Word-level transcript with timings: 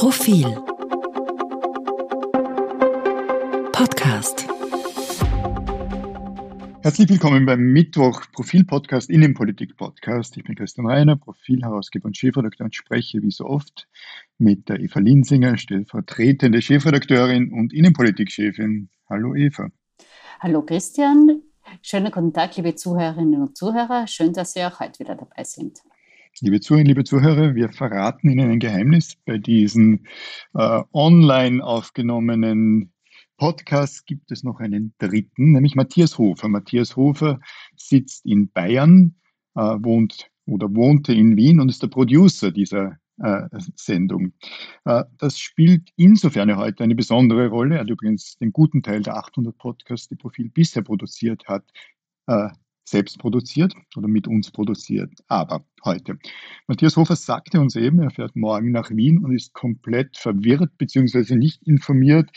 Profil 0.00 0.46
Podcast 3.70 4.48
Herzlich 6.80 7.10
willkommen 7.10 7.44
beim 7.44 7.60
Mittwoch 7.60 8.22
Profil-Podcast, 8.32 9.10
Innenpolitik-Podcast. 9.10 10.38
Ich 10.38 10.44
bin 10.44 10.54
Christian 10.54 10.86
Reiner, 10.86 11.16
Profilherausgeber 11.16 12.06
und 12.06 12.16
Chefredakteur 12.16 12.64
und 12.64 12.74
spreche 12.74 13.20
wie 13.20 13.30
so 13.30 13.44
oft 13.44 13.88
mit 14.38 14.70
der 14.70 14.80
Eva 14.80 15.00
Linsinger, 15.00 15.58
stellvertretende 15.58 16.62
Chefredakteurin 16.62 17.52
und 17.52 17.74
Innenpolitik-Chefin. 17.74 18.88
Hallo 19.10 19.34
Eva. 19.34 19.68
Hallo 20.38 20.62
Christian, 20.62 21.42
schönen 21.82 22.10
guten 22.10 22.32
Tag, 22.32 22.56
liebe 22.56 22.74
Zuhörerinnen 22.74 23.42
und 23.42 23.54
Zuhörer. 23.54 24.06
Schön, 24.06 24.32
dass 24.32 24.54
Sie 24.54 24.64
auch 24.64 24.80
heute 24.80 25.00
wieder 25.00 25.14
dabei 25.14 25.44
sind. 25.44 25.82
Liebe 26.38 26.60
Zuhörerinnen, 26.60 26.88
liebe 26.88 27.04
Zuhörer, 27.04 27.54
wir 27.54 27.68
verraten 27.70 28.30
Ihnen 28.30 28.50
ein 28.50 28.60
Geheimnis. 28.60 29.16
Bei 29.26 29.36
diesen 29.36 30.06
äh, 30.54 30.82
online 30.92 31.62
aufgenommenen 31.62 32.92
Podcasts 33.36 34.04
gibt 34.06 34.30
es 34.30 34.42
noch 34.42 34.60
einen 34.60 34.94
dritten, 34.98 35.52
nämlich 35.52 35.74
Matthias 35.74 36.16
Hofer. 36.18 36.48
Matthias 36.48 36.96
Hofer 36.96 37.40
sitzt 37.76 38.24
in 38.24 38.50
Bayern, 38.50 39.16
äh, 39.54 39.60
wohnt 39.60 40.30
oder 40.46 40.74
wohnte 40.74 41.12
in 41.12 41.36
Wien 41.36 41.60
und 41.60 41.68
ist 41.68 41.82
der 41.82 41.88
Producer 41.88 42.50
dieser 42.50 42.96
äh, 43.18 43.42
Sendung. 43.74 44.32
Äh, 44.84 45.04
das 45.18 45.38
spielt 45.38 45.90
insofern 45.96 46.56
heute 46.56 46.84
eine 46.84 46.94
besondere 46.94 47.48
Rolle. 47.48 47.74
Er 47.74 47.80
hat 47.82 47.90
übrigens 47.90 48.38
den 48.38 48.52
guten 48.52 48.82
Teil 48.82 49.02
der 49.02 49.16
800 49.16 49.58
Podcasts, 49.58 50.08
die 50.08 50.16
Profil 50.16 50.48
bisher 50.48 50.82
produziert 50.82 51.46
hat, 51.48 51.64
äh, 52.28 52.48
selbst 52.90 53.18
produziert 53.18 53.74
oder 53.96 54.08
mit 54.08 54.26
uns 54.26 54.50
produziert. 54.50 55.12
Aber 55.28 55.64
heute. 55.84 56.18
Matthias 56.66 56.96
Hofer 56.96 57.16
sagte 57.16 57.60
uns 57.60 57.76
eben, 57.76 58.00
er 58.00 58.10
fährt 58.10 58.36
morgen 58.36 58.70
nach 58.72 58.90
Wien 58.90 59.24
und 59.24 59.34
ist 59.34 59.54
komplett 59.54 60.16
verwirrt 60.16 60.76
bzw. 60.78 61.36
nicht 61.36 61.62
informiert, 61.66 62.30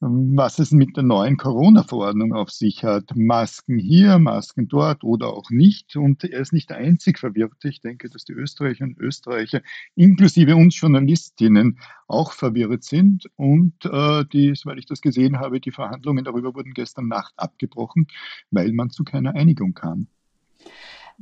was 0.00 0.58
es 0.58 0.70
mit 0.70 0.96
der 0.96 1.02
neuen 1.02 1.36
Corona-Verordnung 1.36 2.32
auf 2.32 2.50
sich 2.50 2.84
hat. 2.84 3.14
Masken 3.14 3.78
hier, 3.78 4.18
Masken 4.18 4.66
dort 4.66 5.04
oder 5.04 5.28
auch 5.28 5.50
nicht. 5.50 5.94
Und 5.96 6.24
er 6.24 6.40
ist 6.40 6.54
nicht 6.54 6.70
der 6.70 6.78
einzig 6.78 7.18
Verwirrte. 7.18 7.68
Ich 7.68 7.80
denke, 7.80 8.08
dass 8.08 8.24
die 8.24 8.32
Österreicher 8.32 8.84
und 8.84 8.98
Österreicher, 8.98 9.60
inklusive 9.96 10.56
uns 10.56 10.80
Journalistinnen, 10.80 11.78
auch 12.08 12.32
verwirrt 12.32 12.84
sind. 12.84 13.30
Und 13.36 13.74
äh, 13.84 14.24
die, 14.32 14.54
soweit 14.54 14.78
ich 14.78 14.86
das 14.86 15.02
gesehen 15.02 15.38
habe, 15.38 15.60
die 15.60 15.70
Verhandlungen 15.70 16.24
darüber 16.24 16.54
wurden 16.54 16.72
gestern 16.72 17.08
Nacht 17.08 17.34
abgebrochen, 17.36 18.06
weil 18.50 18.72
man 18.72 18.90
zu 18.90 19.04
keiner 19.04 19.34
Einigung 19.34 19.74
kam. 19.74 20.08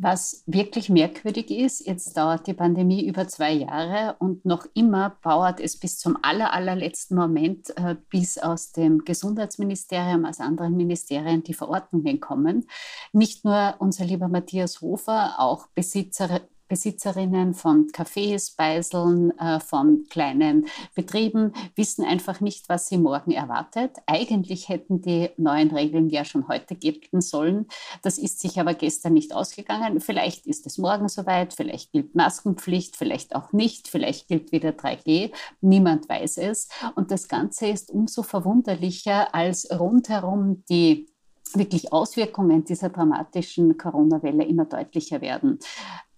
Was 0.01 0.45
wirklich 0.47 0.91
merkwürdig 0.91 1.51
ist, 1.51 1.85
jetzt 1.85 2.17
dauert 2.17 2.47
die 2.47 2.55
Pandemie 2.55 3.05
über 3.05 3.27
zwei 3.27 3.53
Jahre 3.53 4.15
und 4.21 4.45
noch 4.45 4.65
immer 4.73 5.17
dauert 5.25 5.59
es 5.59 5.77
bis 5.77 5.99
zum 5.99 6.17
aller, 6.23 6.53
allerletzten 6.53 7.17
Moment, 7.17 7.77
äh, 7.77 7.97
bis 8.09 8.39
aus 8.39 8.71
dem 8.71 9.05
Gesundheitsministerium, 9.05 10.25
aus 10.25 10.39
anderen 10.39 10.77
Ministerien 10.77 11.43
die 11.43 11.53
Verordnungen 11.53 12.21
kommen. 12.21 12.69
Nicht 13.13 13.45
nur 13.45 13.75
unser 13.81 14.05
lieber 14.05 14.29
Matthias 14.29 14.83
Hofer, 14.83 15.35
auch 15.41 15.67
Besitzer, 15.75 16.43
Besitzerinnen 16.69 17.55
von 17.55 17.89
Cafés, 17.89 18.55
Beiseln, 18.57 19.37
äh, 19.39 19.61
von 19.61 20.07
kleinen 20.09 20.67
Betrieben 20.95 21.53
wissen 21.75 22.05
einfach 22.05 22.41
nicht, 22.41 22.69
was 22.69 22.89
sie 22.89 22.99
morgen 22.99 23.33
erwartet. 23.33 23.97
Eigentlich 24.07 24.69
hätten 24.69 25.01
die 25.01 25.31
neuen 25.37 25.71
Regeln 25.71 26.09
ja 26.11 26.25
schon 26.25 26.49
heute 26.49 26.75
gelten 26.75 27.21
sollen. 27.21 27.67
Das 28.03 28.19
ist 28.19 28.41
sich 28.41 28.61
aber 28.61 28.75
gestern 28.75 29.15
nicht 29.15 29.35
ausgegangen. 29.35 30.01
Vielleicht 30.01 30.47
ist 30.47 30.67
es 30.67 30.79
morgen 30.79 31.09
soweit, 31.09 31.55
vielleicht 31.55 31.93
gilt 31.93 32.15
Maskenpflicht, 32.15 32.97
vielleicht 32.97 33.35
auch 33.35 33.53
nicht, 33.53 33.89
vielleicht 33.89 34.29
gilt 34.29 34.53
wieder 34.53 34.71
3G. 34.71 35.33
Niemand 35.61 36.09
weiß 36.09 36.39
es. 36.39 36.69
Und 36.95 37.11
das 37.11 37.29
Ganze 37.29 37.69
ist 37.69 37.91
umso 37.91 38.23
verwunderlicher, 38.23 39.35
als 39.35 39.69
rundherum 39.71 40.65
die 40.69 41.09
wirklich 41.55 41.93
Auswirkungen 41.93 42.65
dieser 42.65 42.91
dramatischen 42.91 43.79
Corona-Welle 43.79 44.45
immer 44.45 44.67
deutlicher 44.67 45.21
werden. 45.21 45.59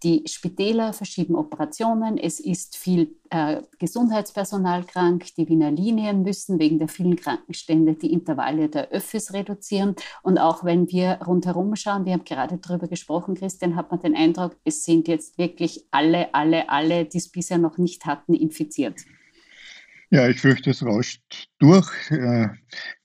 Die 0.02 0.22
Spitäler 0.26 0.94
verschieben 0.94 1.34
Operationen, 1.34 2.16
es 2.16 2.40
ist 2.40 2.76
viel 2.76 3.16
äh, 3.28 3.60
Gesundheitspersonal 3.78 4.84
krank, 4.84 5.26
die 5.36 5.46
Wiener 5.46 5.70
Linien 5.70 6.22
müssen 6.22 6.58
wegen 6.58 6.78
der 6.78 6.88
vielen 6.88 7.16
Krankenstände 7.16 7.94
die 7.94 8.10
Intervalle 8.10 8.70
der 8.70 8.90
Öffis 8.92 9.34
reduzieren. 9.34 9.96
Und 10.22 10.38
auch 10.38 10.64
wenn 10.64 10.90
wir 10.90 11.20
rundherum 11.26 11.76
schauen, 11.76 12.06
wir 12.06 12.14
haben 12.14 12.24
gerade 12.24 12.56
darüber 12.56 12.88
gesprochen, 12.88 13.34
Christian, 13.34 13.76
hat 13.76 13.90
man 13.90 14.00
den 14.00 14.16
Eindruck, 14.16 14.56
es 14.64 14.84
sind 14.84 15.06
jetzt 15.06 15.36
wirklich 15.36 15.84
alle, 15.90 16.34
alle, 16.34 16.70
alle, 16.70 17.04
die 17.04 17.18
es 17.18 17.28
bisher 17.28 17.58
noch 17.58 17.76
nicht 17.76 18.06
hatten, 18.06 18.32
infiziert. 18.32 19.00
Ja, 20.12 20.28
ich 20.28 20.40
fürchte, 20.40 20.70
es 20.70 20.84
rauscht 20.84 21.22
durch. 21.60 21.88
Äh, 22.10 22.48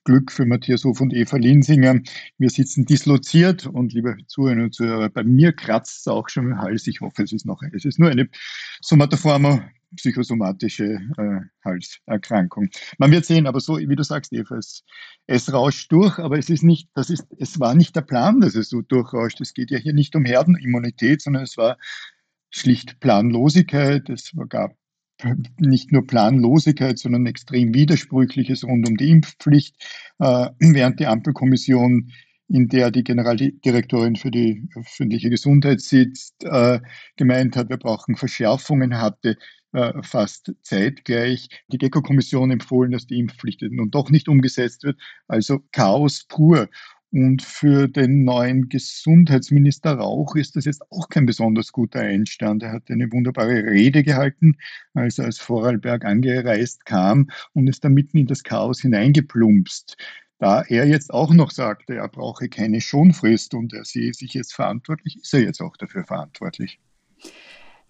Glück 0.06 0.32
für 0.32 0.46
Matthias 0.46 0.84
Hof 0.86 1.02
und 1.02 1.14
Eva 1.14 1.38
Linsinger. 1.38 2.00
Wir 2.40 2.50
sitzen 2.50 2.86
disloziert 2.86 3.68
und 3.68 3.94
liebe 3.94 4.18
Zuhörerinnen 4.26 4.66
und 4.66 4.74
Zuhörer, 4.74 5.10
bei 5.10 5.24
mir 5.24 5.54
kratzt 5.54 6.00
es 6.00 6.08
auch 6.08 6.30
schon 6.30 6.48
im 6.48 6.58
Hals. 6.58 6.88
Ich 6.88 7.02
hoffe, 7.02 7.22
es 7.22 7.32
ist 7.32 7.46
noch, 7.46 7.62
es 7.74 7.86
ist 7.86 8.00
nur 8.00 8.10
eine 8.10 8.28
somatoforma 8.82 9.70
psychosomatische 9.98 11.00
äh, 11.18 11.42
Halserkrankung. 11.64 12.70
Man 12.98 13.12
wird 13.12 13.26
sehen, 13.26 13.46
aber 13.46 13.60
so, 13.60 13.78
wie 13.78 13.96
du 13.96 14.04
sagst, 14.04 14.34
Eva, 14.34 14.58
es, 14.58 14.84
es 15.28 15.54
rauscht 15.54 15.92
durch, 15.92 16.18
aber 16.18 16.40
es 16.40 16.50
ist 16.50 16.64
nicht, 16.64 16.90
das 16.96 17.12
ist, 17.12 17.28
es 17.38 17.60
war 17.60 17.76
nicht 17.76 17.96
der 17.96 18.02
Plan, 18.02 18.42
dass 18.42 18.56
es 18.56 18.70
so 18.70 18.82
durchrauscht. 18.82 19.40
Es 19.42 19.54
geht 19.54 19.70
ja 19.70 19.78
hier 19.78 19.94
nicht 19.94 20.16
um 20.16 20.26
Herdenimmunität, 20.26 21.22
sondern 21.22 21.44
es 21.44 21.56
war 21.56 21.78
schlicht 22.50 23.00
Planlosigkeit. 23.00 24.10
Es 24.10 24.32
gab 24.50 24.76
nicht 25.58 25.92
nur 25.92 26.06
Planlosigkeit, 26.06 27.00
sondern 27.00 27.26
extrem 27.26 27.74
Widersprüchliches 27.74 28.64
rund 28.64 28.88
um 28.88 28.98
die 28.98 29.10
Impfpflicht, 29.12 29.76
äh, 30.20 30.50
während 30.60 31.00
die 31.00 31.08
Ampelkommission, 31.08 32.12
in 32.48 32.68
der 32.68 32.92
die 32.92 33.04
Generaldirektorin 33.04 34.16
für 34.16 34.30
die 34.30 34.68
öffentliche 34.76 35.30
Gesundheit 35.30 35.82
sitzt, 35.82 36.44
äh, 36.44 36.80
gemeint 37.16 37.56
hat, 37.56 37.70
wir 37.70 37.78
brauchen 37.78 38.16
Verschärfungen, 38.16 39.00
hatte 39.00 39.38
äh, 39.76 39.94
fast 40.04 40.54
zeitgleich 40.62 41.50
die 41.72 41.78
GECO-Kommission 41.78 42.52
empfohlen, 42.52 42.92
dass 42.92 43.08
die 43.08 43.20
Impfpflicht 43.20 43.62
nun 43.64 43.92
doch 43.92 44.10
nicht 44.10 44.30
umgesetzt 44.30 44.84
wird. 44.84 45.00
Also 45.28 45.60
Chaos 45.72 46.26
pur. 46.28 46.70
Und 47.16 47.44
für 47.44 47.88
den 47.88 48.26
neuen 48.26 48.68
Gesundheitsminister 48.68 49.94
Rauch 49.94 50.36
ist 50.36 50.58
das 50.58 50.66
jetzt 50.66 50.82
auch 50.92 51.08
kein 51.08 51.26
besonders 51.26 51.72
guter 51.72 52.02
Einstand. 52.02 52.62
Er 52.62 52.74
hat 52.74 52.92
eine 52.92 53.10
wunderbare 53.10 53.64
Rede 53.64 54.04
gehalten, 54.04 54.58
als 54.94 55.18
er 55.18 55.30
aus 55.30 55.40
Vorarlberg 55.40 56.04
angereist 56.04 56.86
kam 56.86 57.30
und 57.54 57.68
ist 57.68 57.86
da 57.86 57.90
mitten 57.90 58.18
in 58.18 58.28
das 58.28 58.44
Chaos 58.44 58.82
hineingeplumpst. 58.82 59.96
Da 60.40 60.64
er 60.64 60.88
jetzt 60.88 61.14
auch 61.14 61.32
noch 61.34 61.52
sagte, 61.52 61.96
er 61.96 62.10
brauche 62.10 62.50
keine 62.50 62.82
Schonfrist 62.82 63.54
und 63.54 63.72
er 63.72 63.86
sehe 63.86 64.14
sich 64.14 64.34
jetzt 64.34 64.54
verantwortlich, 64.54 65.16
ist 65.22 65.34
er 65.34 65.40
jetzt 65.40 65.62
auch 65.62 65.78
dafür 65.78 66.04
verantwortlich. 66.04 66.82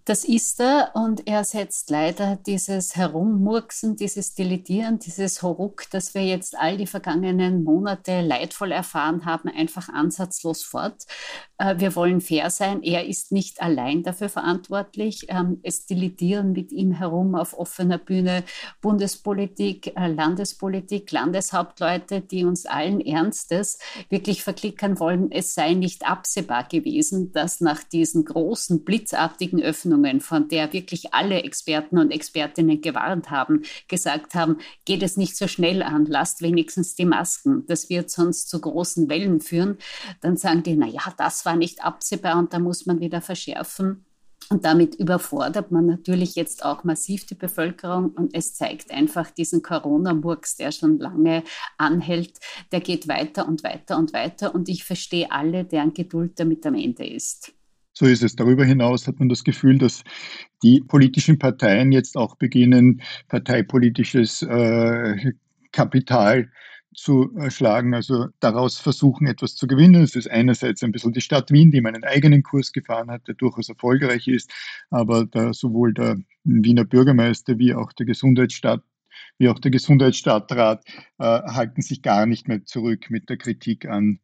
Das 0.08 0.24
ist 0.24 0.60
er 0.60 0.92
und 0.94 1.26
er 1.26 1.44
setzt 1.44 1.90
leider 1.90 2.36
dieses 2.36 2.96
Herummurksen, 2.96 3.96
dieses 3.96 4.36
Deletieren, 4.36 5.00
dieses 5.00 5.42
Horuk, 5.42 5.90
das 5.90 6.14
wir 6.14 6.22
jetzt 6.22 6.56
all 6.56 6.78
die 6.78 6.86
vergangenen 6.86 7.64
Monate 7.64 8.22
leidvoll 8.22 8.72
erfahren 8.72 9.26
haben, 9.26 9.50
einfach 9.50 9.90
ansatzlos 9.90 10.62
fort. 10.62 11.08
Äh, 11.58 11.80
wir 11.80 11.96
wollen 11.96 12.22
fair 12.22 12.52
sein. 12.52 12.84
Er 12.84 13.08
ist 13.08 13.32
nicht 13.32 13.64
allein 13.64 14.04
dafür 14.04 14.30
verantwortlich. 14.30 15.26
Ähm, 15.30 15.60
es 15.64 15.88
deletieren 15.88 16.52
mit 16.52 16.72
ihm 16.72 16.92
herum 16.92 17.34
auf 17.34 17.58
offener 17.58 17.98
Bühne 17.98 18.44
Bundespolitik, 18.82 19.98
äh, 19.98 20.06
Landespolitik, 20.06 21.12
Landeshauptleute, 21.12 22.22
die 22.22 22.46
uns 22.46 22.68
allen 22.68 23.02
Ernstes 23.02 23.80
wirklich 24.10 24.44
verklickern 24.44 25.00
wollen, 25.00 25.32
es 25.32 25.56
sei 25.56 25.74
nicht 25.74 26.06
absehbar 26.08 26.68
gewesen, 26.68 27.32
dass 27.32 27.60
nach 27.60 27.84
diesen 27.84 28.24
großen 28.24 28.84
blitzartigen 28.84 29.64
Öffnungen 29.64 29.95
Öffnungen, 29.96 30.22
von 30.22 30.48
der 30.48 30.74
wirklich 30.74 31.14
alle 31.14 31.44
Experten 31.44 31.98
und 31.98 32.12
Expertinnen 32.12 32.82
gewarnt 32.82 33.32
haben, 33.32 33.64
gesagt 33.88 34.36
haben, 34.36 34.58
geht 34.86 35.04
es 35.04 35.18
nicht 35.18 35.38
so 35.38 35.48
schnell 35.48 35.82
an, 35.82 36.06
lasst 36.06 36.42
wenigstens 36.42 36.96
die 36.96 37.06
Masken, 37.06 37.66
das 37.68 37.90
wird 37.90 38.10
sonst 38.10 38.50
zu 38.50 38.60
großen 38.60 39.10
Wellen 39.10 39.42
führen, 39.42 39.78
dann 40.22 40.38
sagen 40.38 40.64
die, 40.64 40.76
na 40.76 40.88
ja, 40.88 41.14
das 41.18 41.46
war 41.46 41.56
nicht 41.56 41.84
absehbar 41.84 42.38
und 42.38 42.54
da 42.54 42.60
muss 42.60 42.86
man 42.86 43.00
wieder 43.00 43.22
verschärfen. 43.22 44.06
Und 44.50 44.64
damit 44.64 44.94
überfordert 44.96 45.72
man 45.72 45.88
natürlich 45.88 46.36
jetzt 46.36 46.64
auch 46.64 46.84
massiv 46.84 47.26
die 47.26 47.34
Bevölkerung 47.34 48.10
und 48.10 48.36
es 48.36 48.54
zeigt 48.54 48.92
einfach 48.92 49.32
diesen 49.32 49.64
Corona-Murks, 49.64 50.58
der 50.58 50.72
schon 50.72 51.00
lange 51.00 51.44
anhält, 51.78 52.34
der 52.72 52.82
geht 52.82 53.08
weiter 53.08 53.48
und 53.48 53.64
weiter 53.64 53.98
und 53.98 54.14
weiter 54.14 54.54
und 54.54 54.70
ich 54.70 54.84
verstehe 54.84 55.32
alle, 55.32 55.64
deren 55.64 55.94
Geduld 55.94 56.40
damit 56.40 56.64
am 56.68 56.76
Ende 56.76 57.08
ist. 57.08 57.56
So 57.98 58.06
ist 58.06 58.24
es. 58.24 58.36
Darüber 58.36 58.66
hinaus 58.66 59.08
hat 59.08 59.20
man 59.20 59.30
das 59.30 59.44
Gefühl, 59.44 59.78
dass 59.78 60.04
die 60.64 60.82
politischen 60.82 61.40
Parteien 61.40 61.94
jetzt 61.94 62.18
auch 62.18 62.36
beginnen, 62.36 63.02
parteipolitisches 63.30 64.42
äh, 64.42 65.32
Kapital 65.72 66.52
schlagen, 67.50 67.94
also 67.94 68.28
daraus 68.40 68.80
versuchen, 68.80 69.28
etwas 69.28 69.56
zu 69.56 69.68
gewinnen. 69.68 70.04
Es 70.04 70.16
ist 70.16 70.30
einerseits 70.30 70.84
ein 70.84 70.92
bisschen 70.92 71.12
die 71.14 71.22
Stadt 71.22 71.52
Wien, 71.52 71.72
die 71.72 71.82
meinen 71.82 72.04
eigenen 72.06 72.44
Kurs 72.44 72.72
gefahren 72.72 73.12
hat, 73.12 73.28
der 73.28 73.36
durchaus 73.36 73.68
erfolgreich 73.68 74.28
ist, 74.28 74.52
aber 74.90 75.28
sowohl 75.54 75.94
der 75.94 76.18
Wiener 76.46 76.86
Bürgermeister 76.86 77.58
wie 77.60 77.74
auch 77.74 77.92
der 77.94 78.06
Gesundheitsstaat 78.06 78.82
wie 79.38 79.50
auch 79.50 79.60
der 79.60 79.72
Gesundheitsstadtrat 79.72 80.84
äh, 81.20 81.24
halten 81.24 81.82
sich 81.82 82.02
gar 82.02 82.26
nicht 82.26 82.48
mehr 82.48 82.64
zurück 82.66 83.10
mit 83.10 83.30
der 83.30 83.38
Kritik 83.38 83.86
an 83.86 84.20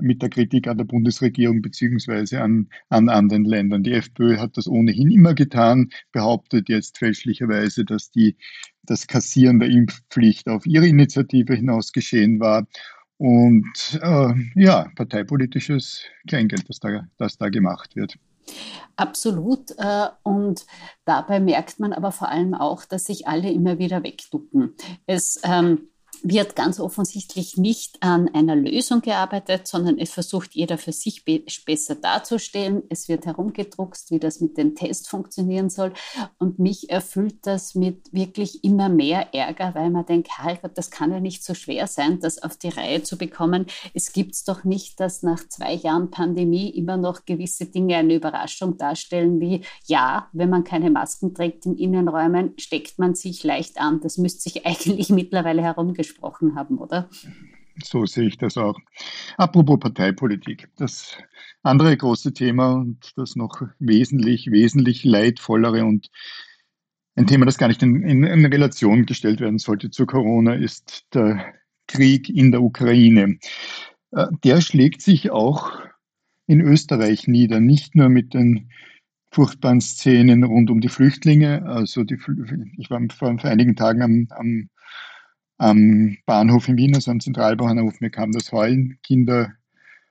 mit 0.00 0.22
der 0.22 0.28
Kritik 0.28 0.68
an 0.68 0.78
der 0.78 0.84
Bundesregierung 0.84 1.62
beziehungsweise 1.62 2.40
an, 2.40 2.68
an 2.88 3.08
anderen 3.08 3.44
Ländern. 3.44 3.82
Die 3.82 3.92
FPÖ 3.92 4.38
hat 4.38 4.56
das 4.56 4.68
ohnehin 4.68 5.10
immer 5.10 5.34
getan, 5.34 5.90
behauptet 6.12 6.68
jetzt 6.68 6.98
fälschlicherweise, 6.98 7.84
dass 7.84 8.10
die, 8.10 8.36
das 8.82 9.06
Kassieren 9.06 9.60
der 9.60 9.70
Impfpflicht 9.70 10.48
auf 10.48 10.66
ihre 10.66 10.86
Initiative 10.86 11.54
hinaus 11.54 11.92
geschehen 11.92 12.40
war. 12.40 12.66
Und 13.18 14.00
äh, 14.02 14.34
ja, 14.56 14.88
parteipolitisches 14.96 16.02
Kleingeld, 16.26 16.68
das 16.68 16.80
da, 16.80 17.06
das 17.18 17.38
da 17.38 17.48
gemacht 17.48 17.94
wird. 17.94 18.18
Absolut. 18.96 19.70
Äh, 19.78 20.08
und 20.22 20.66
dabei 21.04 21.40
merkt 21.40 21.78
man 21.80 21.92
aber 21.92 22.12
vor 22.12 22.28
allem 22.28 22.54
auch, 22.54 22.84
dass 22.84 23.06
sich 23.06 23.26
alle 23.26 23.50
immer 23.50 23.78
wieder 23.78 24.02
wegducken. 24.02 24.74
Es 25.06 25.40
ähm, 25.44 25.88
wird 26.22 26.54
ganz 26.56 26.78
offensichtlich 26.78 27.56
nicht 27.56 28.02
an 28.02 28.28
einer 28.32 28.54
Lösung 28.54 29.00
gearbeitet, 29.00 29.66
sondern 29.66 29.98
es 29.98 30.12
versucht 30.12 30.54
jeder 30.54 30.78
für 30.78 30.92
sich 30.92 31.24
be 31.24 31.42
besser 31.66 31.96
darzustellen. 31.96 32.82
Es 32.88 33.08
wird 33.08 33.26
herumgedruckst, 33.26 34.10
wie 34.10 34.18
das 34.18 34.40
mit 34.40 34.56
dem 34.56 34.74
Test 34.74 35.08
funktionieren 35.08 35.70
soll. 35.70 35.92
Und 36.38 36.58
mich 36.58 36.90
erfüllt 36.90 37.38
das 37.42 37.74
mit 37.74 38.12
wirklich 38.12 38.62
immer 38.62 38.88
mehr 38.88 39.34
Ärger, 39.34 39.74
weil 39.74 39.90
man 39.90 40.06
denkt, 40.06 40.28
Herrgott, 40.38 40.78
das 40.78 40.90
kann 40.90 41.10
ja 41.10 41.20
nicht 41.20 41.44
so 41.44 41.54
schwer 41.54 41.86
sein, 41.86 42.20
das 42.20 42.42
auf 42.42 42.56
die 42.56 42.68
Reihe 42.68 43.02
zu 43.02 43.18
bekommen. 43.18 43.66
Es 43.94 44.12
gibt 44.12 44.34
es 44.34 44.44
doch 44.44 44.64
nicht, 44.64 45.00
dass 45.00 45.22
nach 45.22 45.46
zwei 45.48 45.74
Jahren 45.74 46.10
Pandemie 46.10 46.70
immer 46.70 46.96
noch 46.96 47.24
gewisse 47.24 47.66
Dinge 47.66 47.96
eine 47.96 48.14
Überraschung 48.14 48.76
darstellen, 48.76 49.40
wie 49.40 49.62
ja, 49.86 50.28
wenn 50.32 50.50
man 50.50 50.64
keine 50.64 50.90
Masken 50.90 51.34
trägt 51.34 51.66
in 51.66 51.76
Innenräumen, 51.76 52.54
steckt 52.58 52.98
man 52.98 53.14
sich 53.14 53.42
leicht 53.42 53.80
an. 53.80 54.00
Das 54.00 54.18
müsste 54.18 54.42
sich 54.42 54.66
eigentlich 54.66 55.10
mittlerweile 55.10 55.62
herumgesprochen 55.62 56.11
gesprochen 56.12 56.54
haben, 56.54 56.78
oder? 56.78 57.08
So 57.82 58.04
sehe 58.04 58.28
ich 58.28 58.36
das 58.36 58.56
auch. 58.56 58.78
Apropos 59.38 59.80
Parteipolitik, 59.80 60.68
das 60.76 61.16
andere 61.62 61.96
große 61.96 62.34
Thema 62.34 62.74
und 62.74 63.12
das 63.16 63.34
noch 63.34 63.62
wesentlich, 63.78 64.50
wesentlich 64.50 65.04
leidvollere 65.04 65.84
und 65.84 66.10
ein 67.14 67.26
Thema, 67.26 67.46
das 67.46 67.58
gar 67.58 67.68
nicht 67.68 67.82
in, 67.82 68.02
in, 68.02 68.24
in 68.24 68.46
Relation 68.46 69.06
gestellt 69.06 69.40
werden 69.40 69.58
sollte 69.58 69.90
zu 69.90 70.06
Corona, 70.06 70.54
ist 70.54 71.06
der 71.14 71.54
Krieg 71.86 72.28
in 72.28 72.52
der 72.52 72.62
Ukraine. 72.62 73.38
Äh, 74.12 74.26
der 74.44 74.60
schlägt 74.60 75.02
sich 75.02 75.30
auch 75.30 75.72
in 76.46 76.60
Österreich 76.60 77.26
nieder, 77.26 77.60
nicht 77.60 77.94
nur 77.94 78.08
mit 78.08 78.34
den 78.34 78.70
furchtbaren 79.30 79.80
Szenen 79.80 80.44
rund 80.44 80.70
um 80.70 80.80
die 80.80 80.88
Flüchtlinge. 80.88 81.64
Also 81.64 82.04
die, 82.04 82.18
ich 82.76 82.90
war 82.90 83.00
vor, 83.10 83.34
einigen 83.44 83.76
Tagen 83.76 84.02
am, 84.02 84.26
am 84.30 84.68
am 85.58 86.16
Bahnhof 86.26 86.68
in 86.68 86.76
Wien, 86.76 86.94
also 86.94 87.10
am 87.10 87.20
Zentralbahnhof, 87.20 88.00
mir 88.00 88.10
kam 88.10 88.32
das 88.32 88.52
Heulen, 88.52 88.98
Kinder, 89.02 89.52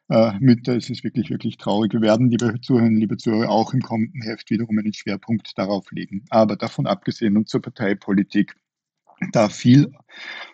äh, 0.09 0.33
Mütter, 0.39 0.75
es 0.75 0.89
ist 0.89 1.03
wirklich, 1.03 1.29
wirklich 1.29 1.57
traurig. 1.57 1.93
Wir 1.93 2.01
werden, 2.01 2.29
liebe 2.29 2.59
Zuhörerinnen, 2.61 2.99
liebe 2.99 3.17
Zuhörer, 3.17 3.49
auch 3.49 3.73
im 3.73 3.81
kommenden 3.81 4.21
Heft 4.21 4.49
wiederum 4.49 4.77
einen 4.77 4.93
Schwerpunkt 4.93 5.57
darauf 5.57 5.91
legen. 5.91 6.25
Aber 6.29 6.55
davon 6.55 6.85
abgesehen 6.85 7.37
und 7.37 7.47
zur 7.47 7.61
Parteipolitik, 7.61 8.55
da 9.31 9.49
fiel 9.49 9.93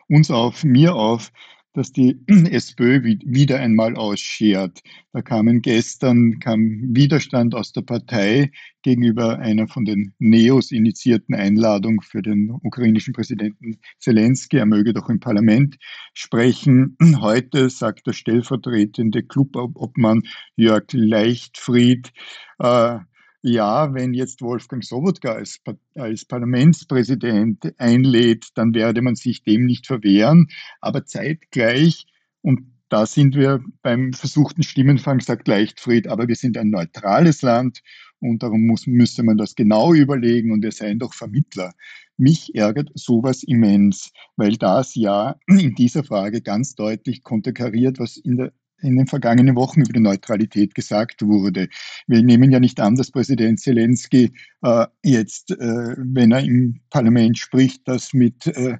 uns 0.07 0.29
auf, 0.29 0.63
mir 0.63 0.95
auf, 0.95 1.31
dass 1.77 1.91
die 1.91 2.19
SPÖ 2.51 3.03
wieder 3.03 3.59
einmal 3.59 3.95
ausschert. 3.95 4.81
Da 5.13 5.21
kamen 5.21 5.61
gestern 5.61 6.39
kam 6.39 6.81
Widerstand 6.81 7.53
aus 7.53 7.71
der 7.71 7.83
Partei 7.83 8.51
gegenüber 8.81 9.37
einer 9.37 9.67
von 9.67 9.85
den 9.85 10.11
Neos 10.17 10.71
initiierten 10.71 11.35
Einladung 11.35 12.01
für 12.01 12.23
den 12.23 12.49
ukrainischen 12.63 13.13
Präsidenten 13.13 13.77
Zelensky. 13.99 14.57
Er 14.57 14.65
möge 14.65 14.91
doch 14.91 15.07
im 15.07 15.19
Parlament 15.19 15.77
sprechen. 16.15 16.97
Heute 17.21 17.69
sagt 17.69 18.07
der 18.07 18.13
stellvertretende 18.13 19.21
Clubobmann 19.21 20.23
Jörg 20.55 20.85
Leichtfried, 20.93 22.11
äh, 22.57 22.97
ja, 23.41 23.93
wenn 23.93 24.13
jetzt 24.13 24.41
Wolfgang 24.41 24.83
Sobotka 24.83 25.33
als, 25.33 25.61
als 25.95 26.25
Parlamentspräsident 26.25 27.73
einlädt, 27.77 28.49
dann 28.55 28.73
werde 28.73 29.01
man 29.01 29.15
sich 29.15 29.43
dem 29.43 29.65
nicht 29.65 29.87
verwehren. 29.87 30.47
Aber 30.81 31.05
zeitgleich, 31.05 32.07
und 32.41 32.61
da 32.89 33.05
sind 33.05 33.35
wir 33.35 33.63
beim 33.81 34.13
versuchten 34.13 34.63
Stimmenfang, 34.63 35.19
sagt 35.19 35.47
Leichtfried, 35.47 36.07
aber 36.07 36.27
wir 36.27 36.35
sind 36.35 36.57
ein 36.57 36.69
neutrales 36.69 37.41
Land 37.41 37.81
und 38.19 38.43
darum 38.43 38.65
muss, 38.65 38.87
müsste 38.87 39.23
man 39.23 39.37
das 39.37 39.55
genau 39.55 39.93
überlegen 39.93 40.51
und 40.51 40.63
wir 40.63 40.71
seien 40.71 40.99
doch 40.99 41.13
Vermittler. 41.13 41.73
Mich 42.17 42.55
ärgert 42.55 42.89
sowas 42.95 43.43
immens, 43.43 44.11
weil 44.37 44.55
das 44.57 44.95
ja 44.95 45.35
in 45.47 45.75
dieser 45.75 46.03
Frage 46.03 46.41
ganz 46.41 46.75
deutlich 46.75 47.23
konterkariert, 47.23 47.99
was 47.99 48.17
in 48.17 48.37
der 48.37 48.53
in 48.81 48.97
den 48.97 49.07
vergangenen 49.07 49.55
Wochen 49.55 49.81
über 49.81 49.93
die 49.93 49.99
Neutralität 49.99 50.75
gesagt 50.75 51.21
wurde. 51.21 51.67
Wir 52.07 52.23
nehmen 52.23 52.51
ja 52.51 52.59
nicht 52.59 52.79
an, 52.79 52.95
dass 52.95 53.11
Präsident 53.11 53.59
Zelensky 53.59 54.31
äh, 54.61 54.85
jetzt, 55.03 55.51
äh, 55.51 55.95
wenn 55.97 56.31
er 56.31 56.43
im 56.43 56.81
Parlament 56.89 57.37
spricht, 57.37 57.87
das 57.87 58.13
mit 58.13 58.47
äh, 58.47 58.77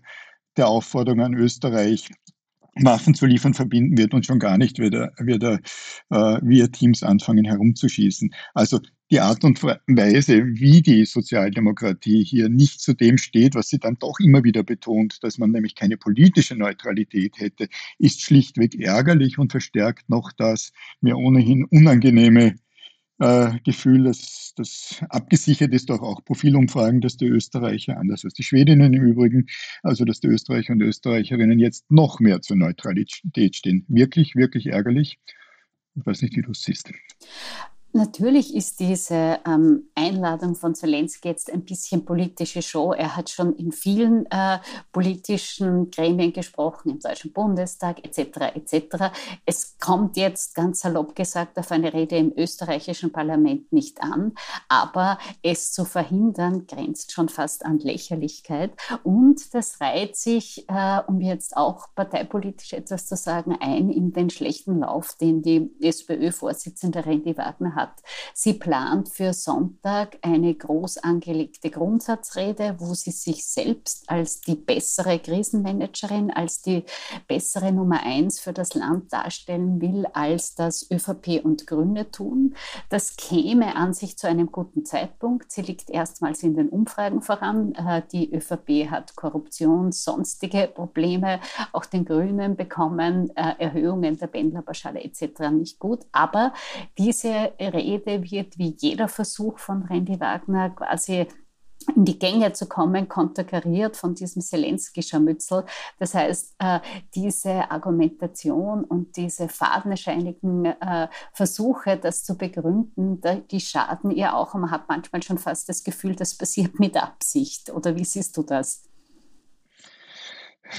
der 0.56 0.68
Aufforderung 0.68 1.22
an 1.22 1.34
Österreich 1.34 2.10
Waffen 2.84 3.14
zu 3.14 3.26
liefern 3.26 3.54
verbinden 3.54 3.98
wird 3.98 4.14
und 4.14 4.26
schon 4.26 4.40
gar 4.40 4.58
nicht 4.58 4.80
wird 4.80 4.94
er, 4.94 5.12
wird 5.18 5.44
er 5.44 5.60
äh, 6.10 6.40
via 6.44 6.68
Teams 6.68 7.04
anfangen 7.04 7.46
herumzuschießen. 7.46 8.32
Also 8.54 8.80
die 9.10 9.20
Art 9.20 9.44
und 9.44 9.64
Weise, 9.64 10.46
wie 10.46 10.82
die 10.82 11.06
Sozialdemokratie 11.06 12.24
hier 12.24 12.50
nicht 12.50 12.82
zu 12.82 12.94
dem 12.94 13.18
steht, 13.18 13.56
was 13.56 13.70
sie 13.70 13.80
dann 13.80 13.98
doch 14.00 14.20
immer 14.20 14.44
wieder 14.44 14.64
betont, 14.64 15.24
dass 15.24 15.38
man 15.38 15.52
nämlich 15.52 15.76
keine 15.76 15.98
politische 15.98 16.56
Neutralität 16.56 17.40
hätte, 17.40 17.70
ist 18.00 18.22
schlichtweg 18.22 18.80
ärgerlich 18.80 19.38
und 19.38 19.52
verstärkt 19.52 20.10
noch 20.10 20.32
das 20.34 20.74
mir 21.00 21.18
ohnehin 21.18 21.66
unangenehme 21.66 22.56
äh, 23.20 23.60
Gefühl, 23.64 24.04
dass 24.04 24.54
das 24.56 25.04
abgesichert 25.10 25.74
ist 25.74 25.90
durch 25.90 26.02
auch 26.02 26.24
Profilumfragen, 26.26 27.02
dass 27.02 27.18
die 27.18 27.28
Österreicher, 27.28 27.98
anders 27.98 28.26
als 28.26 28.34
die 28.34 28.44
Schwedinnen 28.44 28.94
im 28.94 29.04
Übrigen, 29.04 29.48
also 29.84 30.06
dass 30.06 30.20
die 30.20 30.28
Österreicher 30.28 30.74
und 30.74 30.82
Österreicherinnen 30.82 31.60
jetzt 31.60 31.90
noch 31.90 32.20
mehr 32.20 32.42
zur 32.42 32.58
Neutralität 32.58 33.56
stehen. 33.56 33.86
Wirklich, 33.88 34.36
wirklich 34.36 34.68
ärgerlich. 34.68 35.20
Ich 35.96 36.06
weiß 36.06 36.22
nicht, 36.22 36.36
wie 36.36 36.42
du 36.42 36.52
es 36.52 36.62
siehst. 36.62 36.92
Natürlich 37.98 38.54
ist 38.54 38.80
diese 38.80 39.40
ähm, 39.44 39.90
Einladung 39.96 40.54
von 40.54 40.76
Zelensky 40.76 41.30
jetzt 41.30 41.52
ein 41.52 41.66
bisschen 41.66 42.06
politische 42.06 42.62
Show. 42.62 42.94
Er 42.94 43.16
hat 43.16 43.32
schon 43.32 43.56
in 43.56 43.72
vielen 43.72 44.28
äh, 44.28 44.60
politischen 44.92 45.90
Gremien 45.90 46.32
gesprochen, 46.32 46.92
im 46.92 47.00
Deutschen 47.00 47.34
Bundestag 47.34 48.06
etc. 48.06 48.54
etc. 48.54 49.12
Es 49.48 49.80
kommt 49.80 50.16
jetzt 50.16 50.54
ganz 50.54 50.82
salopp 50.82 51.16
gesagt 51.16 51.58
auf 51.58 51.72
eine 51.72 51.92
Rede 51.92 52.18
im 52.18 52.32
österreichischen 52.38 53.12
Parlament 53.12 53.74
nicht 53.74 54.00
an, 54.04 54.34
aber 54.70 55.18
es 55.42 55.72
zu 55.72 55.84
verhindern 55.84 56.68
grenzt 56.68 57.14
schon 57.14 57.30
fast 57.30 57.66
an 57.66 57.80
Lächerlichkeit 57.80 58.74
und 59.02 59.56
das 59.56 59.82
reiht 59.82 60.16
sich, 60.18 60.70
äh, 60.70 61.02
um 61.08 61.20
jetzt 61.20 61.58
auch 61.58 61.88
parteipolitisch 61.96 62.74
etwas 62.74 63.08
zu 63.08 63.16
sagen, 63.16 63.58
ein 63.60 63.90
in 63.90 64.14
den 64.14 64.30
schlechten 64.30 64.82
Lauf, 64.82 65.16
den 65.20 65.42
die 65.42 65.72
SPÖ-Vorsitzende 65.82 67.04
Randy 67.04 67.36
Wagner 67.36 67.74
hat. 67.74 67.87
Sie 68.34 68.54
plant 68.54 69.10
für 69.10 69.34
Sonntag 69.34 70.18
eine 70.22 70.54
groß 70.54 71.00
angelegte 71.00 71.70
Grundsatzrede, 71.70 72.76
wo 72.80 72.94
sie 72.94 73.12
sich 73.12 73.46
selbst 73.46 74.10
als 74.10 74.42
die 74.42 74.56
bessere 74.56 75.20
Krisenmanagerin, 75.20 76.32
als 76.32 76.62
die 76.62 76.84
bessere 77.28 77.72
Nummer 77.72 78.04
eins 78.04 78.40
für 78.40 78.54
das 78.54 78.74
Land 78.74 79.14
darstellen 79.14 79.82
will, 79.82 80.06
als 80.14 80.56
das 80.56 80.90
ÖVP 80.92 81.44
und 81.44 81.68
Grüne 81.68 82.12
tun. 82.12 82.56
Das 82.90 83.16
käme 83.18 83.76
an 83.76 83.94
sich 83.94 84.18
zu 84.18 84.28
einem 84.28 84.52
guten 84.52 84.86
Zeitpunkt. 84.86 85.52
Sie 85.52 85.62
liegt 85.62 85.90
erstmals 85.90 86.44
in 86.44 86.56
den 86.56 86.70
Umfragen 86.70 87.22
voran. 87.22 87.74
Äh, 87.76 88.02
die 88.12 88.34
ÖVP 88.34 88.90
hat 88.90 89.16
Korruption, 89.16 89.92
sonstige 89.92 90.68
Probleme, 90.74 91.40
auch 91.74 91.86
den 91.86 92.06
Grünen 92.06 92.56
bekommen, 92.56 93.36
äh, 93.36 93.54
Erhöhungen 93.60 94.18
der 94.18 94.28
Pendlerpauschale 94.28 95.04
etc. 95.04 95.50
nicht 95.52 95.80
gut. 95.80 96.06
Aber 96.12 96.54
diese 96.98 97.52
Rede 97.74 98.24
wird 98.30 98.58
wie 98.58 98.76
jeder 98.78 99.08
Versuch 99.08 99.60
von 99.60 99.84
Randy 99.84 100.20
Wagner 100.20 100.70
quasi 100.72 101.28
in 101.96 102.06
die 102.06 102.20
Gänge 102.20 102.54
zu 102.54 102.68
kommen, 102.68 103.08
konterkariert 103.08 103.96
von 103.96 104.16
diesem 104.16 104.42
Zelensky-Scharmützel. 104.42 105.64
Das 106.00 106.14
heißt, 106.14 106.56
äh, 106.60 106.80
diese 107.16 107.72
Argumentation 107.72 108.84
und 108.84 109.16
diese 109.16 109.48
fadenscheinigen 109.48 110.66
äh, 110.66 111.08
Versuche, 111.34 111.98
das 111.98 112.24
zu 112.24 112.38
begründen, 112.38 113.22
die 113.52 113.60
schaden 113.60 114.12
ihr 114.12 114.36
auch. 114.36 114.54
Und 114.54 114.62
man 114.62 114.72
hat 114.72 114.90
manchmal 114.90 115.24
schon 115.24 115.38
fast 115.38 115.70
das 115.70 115.84
Gefühl, 115.84 116.16
das 116.16 116.36
passiert 116.36 116.80
mit 116.80 116.98
Absicht. 116.98 117.70
Oder 117.70 117.96
wie 117.96 118.06
siehst 118.06 118.36
du 118.38 118.44
das? 118.44 118.84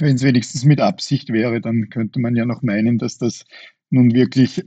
wenn 0.01 0.17
es 0.17 0.23
wenigstens 0.23 0.65
mit 0.65 0.81
Absicht 0.81 1.33
wäre, 1.33 1.63
dann 1.63 1.89
könnte 1.89 2.21
man 2.21 2.37
ja 2.37 2.45
noch 2.45 2.61
meinen, 2.61 2.99
dass 2.99 3.17
das 3.17 3.47
nun 3.91 4.13
wirklich 4.13 4.63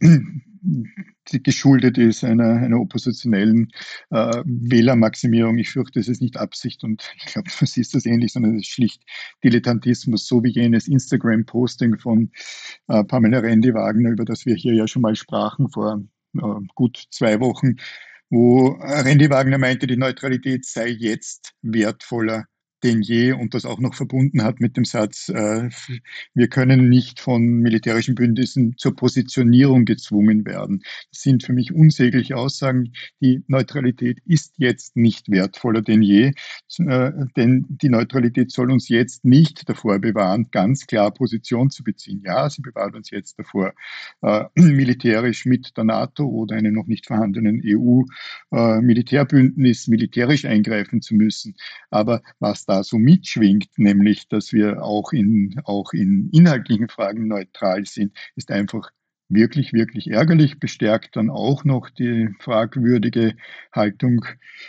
geschuldet 1.43 1.97
ist 1.97 2.23
einer, 2.23 2.57
einer 2.57 2.79
oppositionellen 2.79 3.71
äh, 4.09 4.43
Wählermaximierung. 4.45 5.57
Ich 5.57 5.71
fürchte, 5.71 5.99
es 5.99 6.07
ist 6.07 6.21
nicht 6.21 6.37
Absicht 6.37 6.83
und 6.83 7.11
ich 7.17 7.25
glaube, 7.25 7.49
du 7.59 7.65
siehst 7.65 7.93
das 7.95 8.05
ähnlich, 8.05 8.33
sondern 8.33 8.55
es 8.55 8.61
ist 8.61 8.73
schlicht 8.73 9.03
Dilettantismus, 9.43 10.27
so 10.27 10.43
wie 10.43 10.51
jenes 10.51 10.87
Instagram-Posting 10.87 11.97
von 11.97 12.31
äh, 12.87 13.03
Pamela 13.03 13.39
Rendi-Wagner, 13.39 14.11
über 14.11 14.25
das 14.25 14.45
wir 14.45 14.55
hier 14.55 14.73
ja 14.73 14.87
schon 14.87 15.01
mal 15.01 15.15
sprachen 15.15 15.69
vor 15.69 16.01
äh, 16.35 16.39
gut 16.75 17.03
zwei 17.11 17.39
Wochen, 17.39 17.77
wo 18.29 18.69
Rendi 18.79 19.29
Wagner 19.29 19.57
meinte, 19.57 19.87
die 19.87 19.97
Neutralität 19.97 20.65
sei 20.65 20.87
jetzt 20.87 21.53
wertvoller 21.61 22.45
denn 22.83 23.01
je 23.01 23.33
und 23.33 23.53
das 23.53 23.65
auch 23.65 23.79
noch 23.79 23.93
verbunden 23.93 24.43
hat 24.43 24.59
mit 24.59 24.77
dem 24.77 24.85
Satz, 24.85 25.29
äh, 25.29 25.69
wir 26.33 26.47
können 26.47 26.89
nicht 26.89 27.19
von 27.19 27.43
militärischen 27.43 28.15
Bündnissen 28.15 28.77
zur 28.77 28.95
Positionierung 28.95 29.85
gezwungen 29.85 30.45
werden. 30.45 30.83
Das 31.11 31.21
sind 31.21 31.43
für 31.43 31.53
mich 31.53 31.73
unsägliche 31.73 32.37
Aussagen. 32.37 32.93
Die 33.21 33.43
Neutralität 33.47 34.19
ist 34.25 34.55
jetzt 34.57 34.95
nicht 34.95 35.29
wertvoller 35.29 35.81
denn 35.81 36.01
je, 36.01 36.31
äh, 36.79 37.11
denn 37.35 37.65
die 37.69 37.89
Neutralität 37.89 38.51
soll 38.51 38.71
uns 38.71 38.87
jetzt 38.89 39.25
nicht 39.25 39.67
davor 39.67 39.99
bewahren, 39.99 40.47
ganz 40.51 40.87
klar 40.87 41.11
Position 41.11 41.69
zu 41.69 41.83
beziehen. 41.83 42.21
Ja, 42.25 42.49
sie 42.49 42.61
bewahrt 42.61 42.95
uns 42.95 43.09
jetzt 43.09 43.37
davor, 43.39 43.73
äh, 44.21 44.45
militärisch 44.55 45.45
mit 45.45 45.75
der 45.77 45.83
NATO 45.83 46.25
oder 46.25 46.55
einem 46.55 46.73
noch 46.73 46.87
nicht 46.87 47.05
vorhandenen 47.07 47.61
EU-Militärbündnis 47.63 49.87
äh, 49.87 49.91
militärisch 49.91 50.45
eingreifen 50.45 51.01
zu 51.01 51.15
müssen. 51.15 51.55
Aber 51.89 52.21
was 52.39 52.65
da 52.71 52.83
so 52.83 52.97
mitschwingt, 52.97 53.67
nämlich 53.77 54.29
dass 54.29 54.53
wir 54.53 54.81
auch 54.81 55.11
in, 55.11 55.59
auch 55.65 55.91
in 55.91 56.29
inhaltlichen 56.31 56.87
Fragen 56.87 57.27
neutral 57.27 57.85
sind, 57.85 58.17
ist 58.35 58.49
einfach 58.49 58.91
wirklich, 59.27 59.73
wirklich 59.73 60.09
ärgerlich, 60.09 60.59
bestärkt 60.59 61.15
dann 61.17 61.29
auch 61.29 61.65
noch 61.65 61.89
die 61.89 62.29
fragwürdige 62.39 63.35
Haltung 63.73 64.25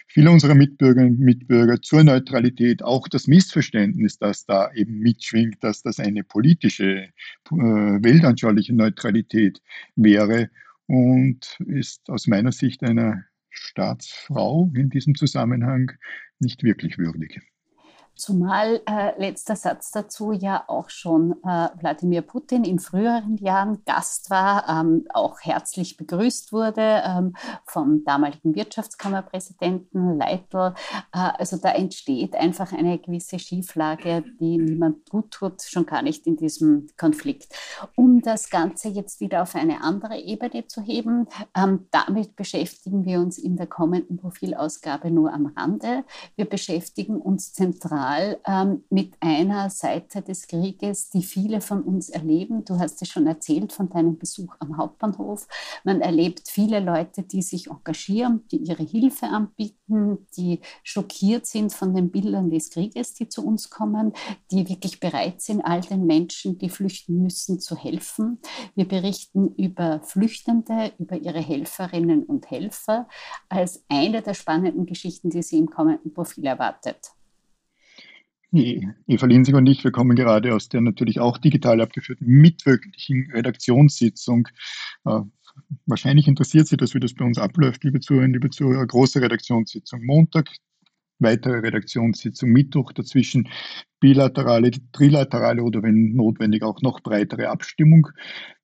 vieler 0.08 0.32
unserer 0.32 0.54
Mitbürgerinnen 0.54 1.14
und 1.14 1.20
Mitbürger 1.20 1.80
zur 1.80 2.02
Neutralität, 2.02 2.82
auch 2.82 3.06
das 3.08 3.28
Missverständnis, 3.28 4.18
das 4.18 4.46
da 4.46 4.72
eben 4.72 4.98
mitschwingt, 4.98 5.62
dass 5.62 5.82
das 5.82 6.00
eine 6.00 6.24
politische, 6.24 7.04
äh, 7.04 7.10
weltanschauliche 7.50 8.74
Neutralität 8.74 9.60
wäre 9.94 10.50
und 10.86 11.56
ist 11.66 12.08
aus 12.10 12.26
meiner 12.26 12.52
Sicht 12.52 12.82
einer 12.82 13.24
Staatsfrau 13.50 14.72
in 14.74 14.90
diesem 14.90 15.14
Zusammenhang 15.14 15.92
nicht 16.40 16.64
wirklich 16.64 16.98
würdig. 16.98 17.40
Zumal 18.14 18.82
äh, 18.86 19.18
letzter 19.18 19.56
Satz 19.56 19.90
dazu 19.90 20.32
ja 20.32 20.64
auch 20.68 20.90
schon 20.90 21.32
äh, 21.44 21.68
Wladimir 21.80 22.20
Putin 22.20 22.62
in 22.62 22.78
früheren 22.78 23.38
Jahren 23.38 23.84
Gast 23.86 24.28
war, 24.28 24.68
ähm, 24.68 25.06
auch 25.14 25.40
herzlich 25.40 25.96
begrüßt 25.96 26.52
wurde 26.52 27.02
ähm, 27.06 27.34
vom 27.64 28.04
damaligen 28.04 28.54
Wirtschaftskammerpräsidenten 28.54 30.18
Leitl. 30.18 30.74
Äh, 31.12 31.30
also 31.38 31.56
da 31.56 31.70
entsteht 31.70 32.36
einfach 32.36 32.72
eine 32.72 32.98
gewisse 32.98 33.38
Schieflage, 33.38 34.24
die 34.38 34.58
niemand 34.58 35.08
gut 35.08 35.30
tut, 35.30 35.62
schon 35.62 35.86
gar 35.86 36.02
nicht 36.02 36.26
in 36.26 36.36
diesem 36.36 36.88
Konflikt. 36.98 37.54
Um 37.96 38.20
das 38.20 38.50
Ganze 38.50 38.88
jetzt 38.88 39.20
wieder 39.20 39.42
auf 39.42 39.54
eine 39.54 39.82
andere 39.82 40.18
Ebene 40.18 40.66
zu 40.66 40.82
heben, 40.82 41.28
ähm, 41.56 41.88
damit 41.90 42.36
beschäftigen 42.36 43.06
wir 43.06 43.20
uns 43.20 43.38
in 43.38 43.56
der 43.56 43.66
kommenden 43.66 44.18
Profilausgabe 44.18 45.10
nur 45.10 45.32
am 45.32 45.46
Rande. 45.56 46.04
Wir 46.36 46.44
beschäftigen 46.44 47.18
uns 47.20 47.54
zentral 47.54 48.01
Mal 48.02 48.40
ähm, 48.48 48.82
mit 48.90 49.14
einer 49.20 49.70
Seite 49.70 50.22
des 50.22 50.48
Krieges, 50.48 51.10
die 51.10 51.22
viele 51.22 51.60
von 51.60 51.82
uns 51.84 52.08
erleben. 52.08 52.64
Du 52.64 52.80
hast 52.80 53.00
es 53.00 53.08
schon 53.08 53.28
erzählt 53.28 53.72
von 53.72 53.90
deinem 53.90 54.18
Besuch 54.18 54.56
am 54.58 54.76
Hauptbahnhof. 54.76 55.46
Man 55.84 56.00
erlebt 56.00 56.48
viele 56.48 56.80
Leute, 56.80 57.22
die 57.22 57.42
sich 57.42 57.68
engagieren, 57.70 58.42
die 58.50 58.56
ihre 58.56 58.82
Hilfe 58.82 59.26
anbieten, 59.26 60.26
die 60.36 60.58
schockiert 60.82 61.46
sind 61.46 61.72
von 61.72 61.94
den 61.94 62.10
Bildern 62.10 62.50
des 62.50 62.70
Krieges, 62.70 63.14
die 63.14 63.28
zu 63.28 63.46
uns 63.46 63.70
kommen, 63.70 64.14
die 64.50 64.68
wirklich 64.68 64.98
bereit 64.98 65.40
sind, 65.40 65.60
all 65.60 65.82
den 65.82 66.04
Menschen, 66.04 66.58
die 66.58 66.70
flüchten 66.70 67.22
müssen, 67.22 67.60
zu 67.60 67.76
helfen. 67.76 68.40
Wir 68.74 68.88
berichten 68.88 69.54
über 69.54 70.00
Flüchtende, 70.02 70.90
über 70.98 71.18
ihre 71.18 71.40
Helferinnen 71.40 72.24
und 72.24 72.50
Helfer 72.50 73.06
als 73.48 73.84
eine 73.88 74.22
der 74.22 74.34
spannenden 74.34 74.86
Geschichten, 74.86 75.30
die 75.30 75.44
sie 75.44 75.58
im 75.58 75.70
kommenden 75.70 76.12
Profil 76.12 76.46
erwartet. 76.46 77.12
Eva 78.52 79.26
Linsing 79.26 79.54
und 79.54 79.66
ich, 79.66 79.82
wir 79.82 79.92
kommen 79.92 80.14
gerade 80.14 80.54
aus 80.54 80.68
der 80.68 80.82
natürlich 80.82 81.20
auch 81.20 81.38
digital 81.38 81.80
abgeführten 81.80 82.26
mitwöchentlichen 82.26 83.30
Redaktionssitzung. 83.32 84.48
Äh, 85.06 85.20
wahrscheinlich 85.86 86.28
interessiert 86.28 86.66
Sie 86.66 86.76
das, 86.76 86.94
wie 86.94 87.00
das 87.00 87.14
bei 87.14 87.24
uns 87.24 87.38
abläuft, 87.38 87.82
liebe 87.84 88.00
Zuhörerinnen, 88.00 88.34
liebe 88.34 88.50
Zuhörer. 88.50 88.86
Große 88.86 89.22
Redaktionssitzung 89.22 90.04
Montag, 90.04 90.50
weitere 91.18 91.60
Redaktionssitzung 91.60 92.50
Mittwoch, 92.50 92.92
dazwischen 92.92 93.48
bilaterale, 94.00 94.70
trilaterale 94.92 95.62
oder 95.62 95.82
wenn 95.82 96.12
notwendig 96.14 96.62
auch 96.62 96.82
noch 96.82 97.00
breitere 97.00 97.48
Abstimmung. 97.48 98.08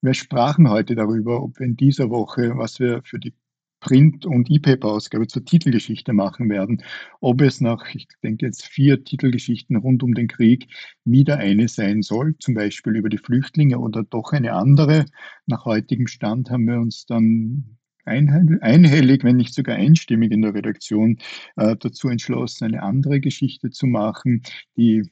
Wir 0.02 0.14
sprachen 0.14 0.68
heute 0.68 0.96
darüber, 0.96 1.42
ob 1.42 1.58
wir 1.58 1.66
in 1.66 1.76
dieser 1.76 2.10
Woche, 2.10 2.56
was 2.56 2.78
wir 2.78 3.02
für 3.04 3.18
die 3.18 3.32
Print- 3.80 4.26
und 4.26 4.50
E-Paper-Ausgabe 4.50 5.26
zur 5.26 5.44
Titelgeschichte 5.44 6.12
machen 6.12 6.48
werden. 6.50 6.82
Ob 7.20 7.40
es 7.40 7.60
nach, 7.60 7.94
ich 7.94 8.08
denke 8.22 8.46
jetzt 8.46 8.66
vier 8.66 9.04
Titelgeschichten 9.04 9.76
rund 9.76 10.02
um 10.02 10.14
den 10.14 10.28
Krieg 10.28 10.68
wieder 11.04 11.38
eine 11.38 11.68
sein 11.68 12.02
soll, 12.02 12.36
zum 12.38 12.54
Beispiel 12.54 12.96
über 12.96 13.08
die 13.08 13.18
Flüchtlinge 13.18 13.78
oder 13.78 14.02
doch 14.04 14.32
eine 14.32 14.52
andere. 14.52 15.04
Nach 15.46 15.64
heutigem 15.64 16.06
Stand 16.06 16.50
haben 16.50 16.66
wir 16.66 16.80
uns 16.80 17.06
dann 17.06 17.78
einhellig, 18.04 19.22
wenn 19.24 19.36
nicht 19.36 19.54
sogar 19.54 19.76
einstimmig 19.76 20.32
in 20.32 20.42
der 20.42 20.54
Redaktion 20.54 21.18
äh, 21.56 21.76
dazu 21.76 22.08
entschlossen, 22.08 22.64
eine 22.64 22.82
andere 22.82 23.20
Geschichte 23.20 23.70
zu 23.70 23.86
machen, 23.86 24.42
die 24.76 25.10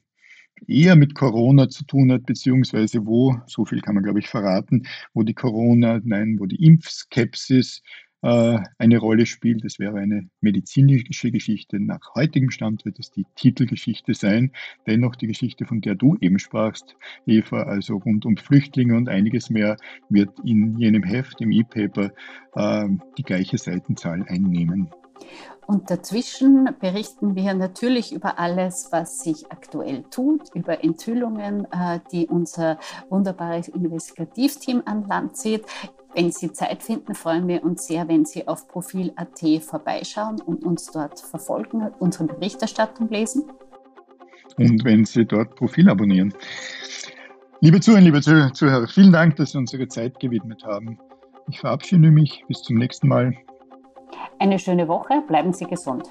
eher 0.67 0.95
mit 0.95 1.13
Corona 1.13 1.69
zu 1.69 1.85
tun 1.85 2.11
hat, 2.11 2.25
beziehungsweise 2.25 3.05
wo, 3.05 3.39
so 3.45 3.65
viel 3.65 3.81
kann 3.81 3.95
man 3.95 4.03
glaube 4.03 4.19
ich 4.19 4.27
verraten, 4.27 4.87
wo 5.13 5.23
die 5.23 5.35
Corona, 5.35 6.01
nein, 6.03 6.37
wo 6.39 6.45
die 6.45 6.63
Impfskepsis 6.63 7.81
eine 8.21 8.97
Rolle 8.97 9.25
spielt. 9.25 9.63
Es 9.63 9.79
wäre 9.79 9.99
eine 9.99 10.27
medizinische 10.41 11.31
Geschichte. 11.31 11.79
Nach 11.79 11.99
heutigem 12.15 12.49
Stand 12.49 12.83
wird 12.83 12.99
es 12.99 13.11
die 13.11 13.25
Titelgeschichte 13.35 14.13
sein. 14.13 14.51
Dennoch 14.87 15.15
die 15.15 15.27
Geschichte, 15.27 15.65
von 15.65 15.81
der 15.81 15.95
du 15.95 16.17
eben 16.19 16.39
sprachst, 16.39 16.95
Eva, 17.25 17.63
also 17.63 17.97
rund 17.97 18.25
um 18.25 18.35
Flüchtlinge 18.35 18.95
und 18.95 19.07
einiges 19.07 19.49
mehr, 19.49 19.77
wird 20.09 20.31
in 20.43 20.77
jenem 20.77 21.03
Heft, 21.03 21.41
im 21.41 21.51
E-Paper, 21.51 22.11
äh, 22.55 22.87
die 23.17 23.23
gleiche 23.23 23.57
Seitenzahl 23.57 24.23
einnehmen. 24.27 24.89
Und 25.67 25.91
dazwischen 25.91 26.69
berichten 26.79 27.35
wir 27.35 27.53
natürlich 27.53 28.13
über 28.13 28.39
alles, 28.39 28.87
was 28.91 29.19
sich 29.19 29.51
aktuell 29.51 30.03
tut, 30.09 30.55
über 30.55 30.81
Enthüllungen, 30.81 31.65
äh, 31.71 31.99
die 32.11 32.25
unser 32.27 32.79
wunderbares 33.09 33.67
Investigativteam 33.67 34.83
an 34.85 35.05
Land 35.07 35.35
zieht. 35.35 35.65
Wenn 36.17 36.31
Sie 36.31 36.51
Zeit 36.51 36.81
finden, 36.81 37.13
freuen 37.13 37.47
wir 37.47 37.63
uns 37.63 37.85
sehr, 37.85 38.07
wenn 38.07 38.25
Sie 38.25 38.47
auf 38.47 38.67
Profil.at 38.67 39.39
vorbeischauen 39.61 40.41
und 40.41 40.63
uns 40.63 40.87
dort 40.87 41.19
verfolgen, 41.19 41.91
unsere 41.99 42.25
Berichterstattung 42.25 43.07
lesen. 43.09 43.43
Und 44.57 44.83
wenn 44.83 45.05
Sie 45.05 45.25
dort 45.25 45.53
Profil 45.55 45.87
abonnieren. 45.87 46.33
Liebe 47.61 47.79
Zuhörer, 47.79 48.01
liebe 48.01 48.21
Zuhörer, 48.21 48.87
vielen 48.87 49.11
Dank, 49.11 49.35
dass 49.35 49.51
Sie 49.51 49.59
unsere 49.59 49.87
Zeit 49.89 50.19
gewidmet 50.19 50.63
haben. 50.65 50.97
Ich 51.49 51.59
verabschiede 51.59 52.09
mich. 52.09 52.43
Bis 52.47 52.63
zum 52.63 52.77
nächsten 52.77 53.09
Mal. 53.09 53.35
Eine 54.39 54.57
schöne 54.57 54.87
Woche. 54.87 55.21
Bleiben 55.27 55.53
Sie 55.53 55.65
gesund. 55.65 56.09